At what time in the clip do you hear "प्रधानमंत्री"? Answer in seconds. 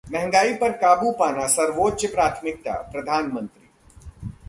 2.91-3.67